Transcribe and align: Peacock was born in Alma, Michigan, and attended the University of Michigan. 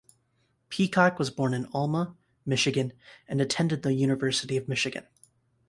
Peacock 0.69 1.19
was 1.19 1.29
born 1.29 1.53
in 1.53 1.67
Alma, 1.73 2.15
Michigan, 2.43 2.91
and 3.27 3.39
attended 3.39 3.83
the 3.83 3.93
University 3.93 4.57
of 4.57 4.67
Michigan. 4.67 5.05